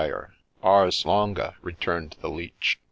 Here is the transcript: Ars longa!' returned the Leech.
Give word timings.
Ars 0.63 1.05
longa!' 1.05 1.55
returned 1.61 2.17
the 2.21 2.29
Leech. 2.31 2.79